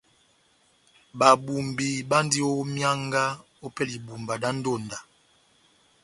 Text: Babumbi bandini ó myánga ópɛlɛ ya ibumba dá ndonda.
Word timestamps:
Babumbi 1.19 1.89
bandini 2.09 2.45
ó 2.49 2.51
myánga 2.73 3.23
ópɛlɛ 3.65 3.93
ya 3.95 3.97
ibumba 3.99 4.33
dá 4.41 4.49
ndonda. 4.57 4.97